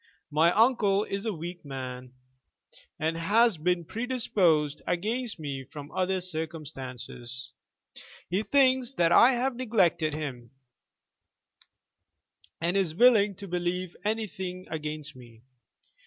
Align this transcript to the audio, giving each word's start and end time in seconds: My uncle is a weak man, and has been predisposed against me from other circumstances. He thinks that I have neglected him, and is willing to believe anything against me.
My 0.31 0.51
uncle 0.53 1.03
is 1.03 1.27
a 1.27 1.31
weak 1.31 1.63
man, 1.63 2.13
and 2.97 3.15
has 3.17 3.59
been 3.59 3.85
predisposed 3.85 4.81
against 4.87 5.37
me 5.37 5.63
from 5.63 5.91
other 5.91 6.21
circumstances. 6.21 7.51
He 8.27 8.41
thinks 8.41 8.93
that 8.93 9.11
I 9.11 9.33
have 9.33 9.55
neglected 9.55 10.15
him, 10.15 10.49
and 12.59 12.75
is 12.75 12.95
willing 12.95 13.35
to 13.35 13.47
believe 13.47 13.95
anything 14.03 14.65
against 14.71 15.15
me. 15.15 15.43